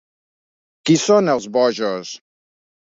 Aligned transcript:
Qui 0.89 0.97
són 1.03 1.31
els 1.37 1.49
bojos? 1.59 2.17